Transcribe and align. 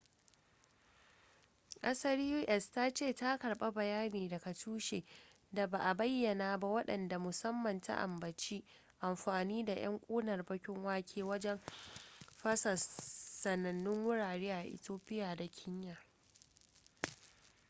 kasar 1.81 2.19
u.s. 2.37 2.67
ta 2.71 2.89
ce 2.91 3.13
ta 3.13 3.37
karba 3.37 3.71
bayani 3.71 4.29
daga 4.29 4.53
tushe 4.53 5.03
da 5.51 5.67
ba 5.67 5.77
a 5.77 5.93
bayyana 5.93 6.57
ba 6.57 6.67
wadda 6.67 7.17
musamman 7.19 7.81
ta 7.81 7.95
ambaci 7.97 8.63
amfani 8.99 9.65
da 9.65 9.73
yan 9.73 9.99
kunar 9.99 10.43
bakin 10.45 10.77
wake 10.83 11.23
wajen 11.23 11.59
fasa 12.37 12.77
sanannu 12.77 13.93
wurare 14.05 14.51
a 14.53 14.63
ethiopia 14.65 15.35
da 15.35 15.47
kenya 15.47 15.97